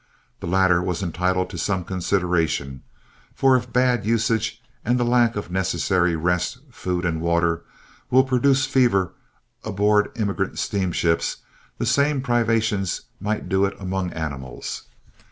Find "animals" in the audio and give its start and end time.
14.13-14.85